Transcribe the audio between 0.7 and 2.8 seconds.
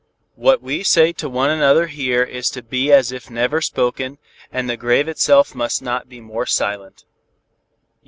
say to one another here is to